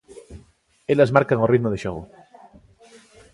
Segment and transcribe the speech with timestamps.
[0.87, 2.07] 'Elas marcan o ritmo de xogo'.